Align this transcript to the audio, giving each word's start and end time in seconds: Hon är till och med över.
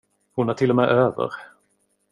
Hon 0.33 0.49
är 0.49 0.53
till 0.53 0.69
och 0.69 0.75
med 0.75 0.89
över. 0.89 1.31